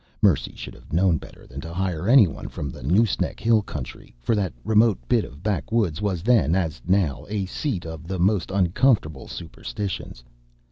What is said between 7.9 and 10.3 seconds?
the most uncomfortable superstitions.